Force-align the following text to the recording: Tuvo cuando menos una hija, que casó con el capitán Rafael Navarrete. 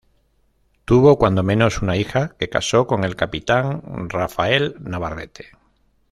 Tuvo 0.83 1.19
cuando 1.19 1.43
menos 1.43 1.83
una 1.83 1.95
hija, 1.95 2.35
que 2.39 2.49
casó 2.49 2.87
con 2.87 3.03
el 3.03 3.15
capitán 3.15 3.83
Rafael 4.09 4.73
Navarrete. 4.79 5.49